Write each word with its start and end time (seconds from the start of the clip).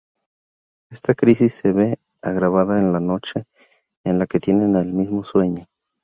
Esta 0.89 1.13
crisis 1.13 1.53
se 1.53 1.71
ve 1.73 1.99
agravada 2.23 2.81
la 2.81 2.99
noche 2.99 3.43
en 4.03 4.17
la 4.17 4.25
que 4.25 4.39
tienen 4.39 4.75
el 4.75 4.91
mismo 4.93 5.23
sueño. 5.23 5.67